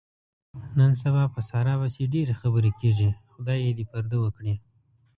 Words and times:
نن 0.77 0.91
سبا 1.01 1.23
په 1.33 1.39
ساره 1.49 1.73
پسې 1.81 2.03
ډېرې 2.13 2.33
خبرې 2.41 2.71
کېږي. 2.79 3.09
خدای 3.33 3.59
یې 3.65 3.71
دې 3.77 3.85
پردې 3.91 4.17
و 4.19 4.25
کړي. 4.37 4.55